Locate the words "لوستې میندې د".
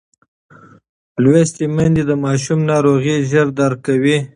1.23-2.11